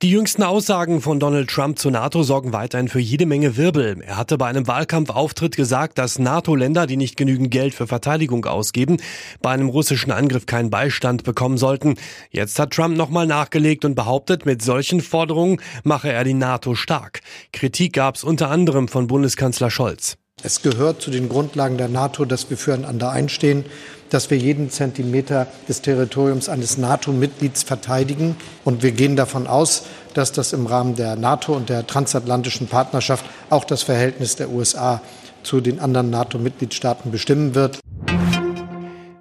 Die 0.00 0.10
jüngsten 0.10 0.44
Aussagen 0.44 1.00
von 1.00 1.18
Donald 1.18 1.50
Trump 1.50 1.76
zur 1.76 1.90
NATO 1.90 2.22
sorgen 2.22 2.52
weiterhin 2.52 2.86
für 2.86 3.00
jede 3.00 3.26
Menge 3.26 3.56
Wirbel. 3.56 4.00
Er 4.00 4.16
hatte 4.16 4.38
bei 4.38 4.46
einem 4.46 4.68
Wahlkampfauftritt 4.68 5.56
gesagt, 5.56 5.98
dass 5.98 6.20
NATO-Länder, 6.20 6.86
die 6.86 6.96
nicht 6.96 7.16
genügend 7.16 7.50
Geld 7.50 7.74
für 7.74 7.88
Verteidigung 7.88 8.44
ausgeben, 8.44 8.98
bei 9.42 9.50
einem 9.50 9.68
russischen 9.68 10.12
Angriff 10.12 10.46
keinen 10.46 10.70
Beistand 10.70 11.24
bekommen 11.24 11.58
sollten. 11.58 11.96
Jetzt 12.30 12.60
hat 12.60 12.74
Trump 12.74 12.96
nochmal 12.96 13.26
nachgelegt 13.26 13.84
und 13.84 13.96
behauptet, 13.96 14.46
mit 14.46 14.62
solchen 14.62 15.00
Forderungen 15.00 15.60
mache 15.82 16.12
er 16.12 16.22
die 16.22 16.32
NATO 16.34 16.76
stark. 16.76 17.18
Kritik 17.52 17.94
gab 17.94 18.14
es 18.14 18.22
unter 18.22 18.50
anderem 18.50 18.86
von 18.86 19.08
Bundeskanzler 19.08 19.68
Scholz. 19.68 20.16
Es 20.42 20.62
gehört 20.62 21.02
zu 21.02 21.10
den 21.10 21.28
Grundlagen 21.28 21.78
der 21.78 21.88
NATO, 21.88 22.24
dass 22.24 22.48
wir 22.48 22.56
füreinander 22.56 23.10
einstehen, 23.10 23.64
dass 24.10 24.30
wir 24.30 24.38
jeden 24.38 24.70
Zentimeter 24.70 25.48
des 25.68 25.82
Territoriums 25.82 26.48
eines 26.48 26.78
NATO-Mitglieds 26.78 27.64
verteidigen. 27.64 28.36
Und 28.64 28.82
wir 28.82 28.92
gehen 28.92 29.16
davon 29.16 29.48
aus, 29.48 29.82
dass 30.14 30.30
das 30.32 30.52
im 30.52 30.66
Rahmen 30.66 30.94
der 30.94 31.16
NATO 31.16 31.54
und 31.54 31.68
der 31.68 31.86
transatlantischen 31.86 32.68
Partnerschaft 32.68 33.24
auch 33.50 33.64
das 33.64 33.82
Verhältnis 33.82 34.36
der 34.36 34.50
USA 34.50 35.00
zu 35.42 35.60
den 35.60 35.80
anderen 35.80 36.10
NATO-Mitgliedstaaten 36.10 37.10
bestimmen 37.10 37.54
wird. 37.54 37.80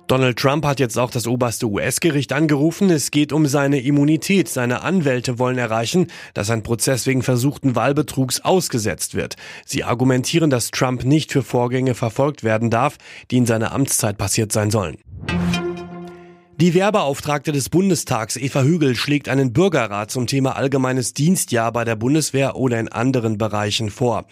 Donald 0.08 0.40
Trump 0.40 0.66
hat 0.66 0.80
jetzt 0.80 0.98
auch 0.98 1.12
das 1.12 1.28
oberste 1.28 1.68
US-Gericht 1.68 2.32
angerufen. 2.32 2.90
Es 2.90 3.12
geht 3.12 3.34
um 3.34 3.46
seine 3.46 3.82
Immunität. 3.82 4.48
Seine 4.48 4.82
Anwälte 4.82 5.38
wollen 5.38 5.58
erreichen, 5.58 6.08
dass 6.34 6.50
ein 6.50 6.64
Prozess 6.64 7.06
wegen 7.08 7.24
versuchten 7.24 7.76
Wahlbetrugs 7.76 8.40
ausgesetzt 8.40 9.16
wird. 9.16 9.36
Sie 9.66 9.84
argumentieren, 9.84 10.50
dass 10.50 10.72
Trump 10.72 11.04
nicht 11.04 11.34
für 11.34 11.44
Vorgänge 11.44 11.94
verfolgt 11.94 12.46
werden 12.46 12.70
darf, 12.70 12.96
die 13.32 13.38
in 13.38 13.46
seiner 13.46 13.74
Amtszeit 13.74 14.18
passiert 14.18 14.54
sein 14.54 14.72
sollen. 14.72 14.98
Die 16.60 16.74
Werbeauftragte 16.74 17.52
des 17.52 17.70
Bundestags 17.70 18.36
Eva 18.36 18.64
Hügel 18.64 18.96
schlägt 18.96 19.30
einen 19.30 19.54
Bürgerrat 19.54 20.10
zum 20.10 20.26
Thema 20.26 20.56
allgemeines 20.56 21.14
Dienstjahr 21.14 21.72
bei 21.72 21.86
der 21.86 21.96
Bundeswehr 21.96 22.56
oder 22.56 22.80
in 22.80 22.88
anderen 22.88 23.38
Bereichen 23.38 23.92
vor. 23.92 24.26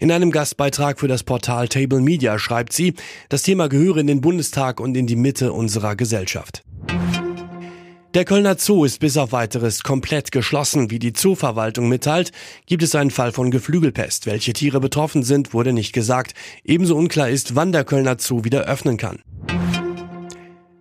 In 0.00 0.10
einem 0.10 0.32
Gastbeitrag 0.32 0.98
für 0.98 1.06
das 1.06 1.22
Portal 1.22 1.68
Table 1.68 2.00
Media 2.00 2.36
schreibt 2.40 2.72
sie, 2.72 2.94
das 3.28 3.44
Thema 3.44 3.68
gehöre 3.68 3.98
in 3.98 4.08
den 4.08 4.20
Bundestag 4.20 4.80
und 4.80 4.96
in 4.96 5.06
die 5.06 5.14
Mitte 5.14 5.52
unserer 5.52 5.94
Gesellschaft. 5.94 6.64
Der 8.12 8.24
Kölner 8.24 8.56
Zoo 8.58 8.84
ist 8.84 8.98
bis 8.98 9.16
auf 9.16 9.30
weiteres 9.30 9.84
komplett 9.84 10.32
geschlossen. 10.32 10.90
Wie 10.90 10.98
die 10.98 11.12
Zooverwaltung 11.12 11.88
mitteilt, 11.88 12.32
gibt 12.66 12.82
es 12.82 12.96
einen 12.96 13.12
Fall 13.12 13.30
von 13.30 13.52
Geflügelpest. 13.52 14.26
Welche 14.26 14.52
Tiere 14.52 14.80
betroffen 14.80 15.22
sind, 15.22 15.54
wurde 15.54 15.72
nicht 15.72 15.92
gesagt. 15.92 16.34
Ebenso 16.64 16.96
unklar 16.96 17.28
ist, 17.28 17.54
wann 17.54 17.70
der 17.70 17.84
Kölner 17.84 18.16
Zoo 18.18 18.42
wieder 18.42 18.62
öffnen 18.62 18.96
kann. 18.96 19.20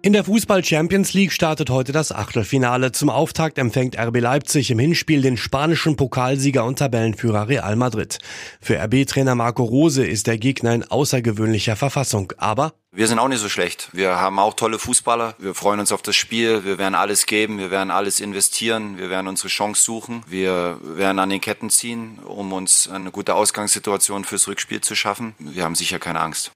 In 0.07 0.13
der 0.13 0.23
Fußball 0.23 0.63
Champions 0.63 1.11
League 1.11 1.33
startet 1.33 1.69
heute 1.69 1.91
das 1.91 2.13
Achtelfinale. 2.13 2.93
Zum 2.93 3.09
Auftakt 3.09 3.57
empfängt 3.57 3.99
RB 3.99 4.21
Leipzig 4.21 4.71
im 4.71 4.79
Hinspiel 4.79 5.21
den 5.21 5.35
spanischen 5.35 5.97
Pokalsieger 5.97 6.63
und 6.63 6.79
Tabellenführer 6.79 7.49
Real 7.49 7.75
Madrid. 7.75 8.17
Für 8.61 8.81
RB-Trainer 8.81 9.35
Marco 9.35 9.65
Rose 9.65 10.07
ist 10.07 10.27
der 10.27 10.37
Gegner 10.37 10.73
in 10.73 10.89
außergewöhnlicher 10.89 11.75
Verfassung, 11.75 12.31
aber 12.37 12.71
wir 12.93 13.09
sind 13.09 13.19
auch 13.19 13.27
nicht 13.27 13.41
so 13.41 13.49
schlecht. 13.49 13.89
Wir 13.91 14.15
haben 14.15 14.39
auch 14.39 14.53
tolle 14.53 14.79
Fußballer. 14.79 15.35
Wir 15.39 15.53
freuen 15.53 15.81
uns 15.81 15.91
auf 15.91 16.03
das 16.03 16.15
Spiel. 16.15 16.63
Wir 16.63 16.77
werden 16.77 16.95
alles 16.95 17.25
geben. 17.25 17.59
Wir 17.59 17.69
werden 17.69 17.91
alles 17.91 18.21
investieren. 18.21 18.97
Wir 18.97 19.09
werden 19.09 19.27
unsere 19.27 19.49
Chance 19.49 19.83
suchen. 19.83 20.23
Wir 20.25 20.79
werden 20.81 21.19
an 21.19 21.29
den 21.29 21.41
Ketten 21.41 21.69
ziehen, 21.69 22.19
um 22.25 22.53
uns 22.53 22.89
eine 22.89 23.11
gute 23.11 23.35
Ausgangssituation 23.35 24.23
fürs 24.23 24.47
Rückspiel 24.47 24.79
zu 24.79 24.95
schaffen. 24.95 25.35
Wir 25.37 25.65
haben 25.65 25.75
sicher 25.75 25.99
keine 25.99 26.21
Angst. 26.21 26.53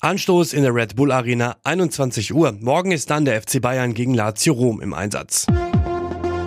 Anstoß 0.00 0.52
in 0.52 0.62
der 0.62 0.74
Red 0.74 0.94
Bull 0.96 1.10
Arena 1.10 1.56
21 1.64 2.34
Uhr. 2.34 2.52
Morgen 2.60 2.92
ist 2.92 3.10
dann 3.10 3.24
der 3.24 3.40
FC 3.40 3.62
Bayern 3.62 3.94
gegen 3.94 4.12
Lazio 4.12 4.52
Rom 4.52 4.80
im 4.80 4.92
Einsatz. 4.92 5.46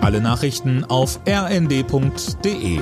Alle 0.00 0.20
Nachrichten 0.20 0.84
auf 0.84 1.20
rnd.de 1.28 2.80